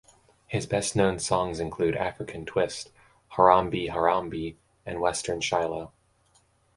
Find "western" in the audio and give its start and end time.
4.99-5.41